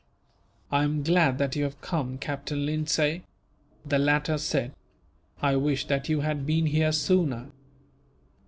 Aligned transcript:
"I 0.71 0.83
am 0.83 1.03
glad 1.03 1.37
that 1.37 1.55
you 1.55 1.63
have 1.63 1.79
come, 1.79 2.17
Captain 2.17 2.65
Lindsay," 2.65 3.21
the 3.85 3.99
latter 3.99 4.39
said. 4.39 4.73
"I 5.43 5.55
wish 5.57 5.85
that 5.85 6.09
you 6.09 6.21
had 6.21 6.43
been 6.43 6.65
here 6.65 6.91
sooner." 6.91 7.51